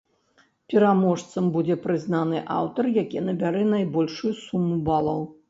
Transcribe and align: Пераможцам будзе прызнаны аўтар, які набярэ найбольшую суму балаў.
Пераможцам 0.73 1.51
будзе 1.57 1.77
прызнаны 1.83 2.41
аўтар, 2.57 2.91
які 3.03 3.23
набярэ 3.27 3.63
найбольшую 3.75 4.33
суму 4.43 4.81
балаў. 4.91 5.25